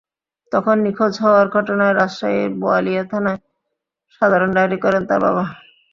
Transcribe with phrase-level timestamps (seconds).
[0.51, 3.39] তখন নিখোঁজ হওয়ার ঘটনায় রাজশাহীর বোয়ালিয়া থানায়
[4.15, 5.43] সাধারণ ডায়রি করেন তাঁর বাবা।